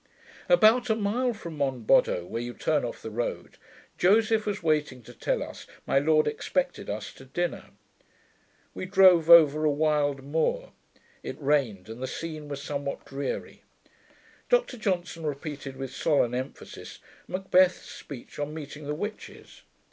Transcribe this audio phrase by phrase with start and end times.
[0.49, 3.57] About a mile from Monboddo, where you turn off the road,
[3.99, 7.65] Joseph was waiting to tell us my lord expected us to dinner.
[8.73, 10.71] We drove over a wild moor.
[11.21, 13.61] It rained, and the scene was somewhat dreary.
[14.49, 16.97] Dr Johnson repeated, with solemn emphasis,
[17.27, 19.61] Macbeth's speech on meeting the witches.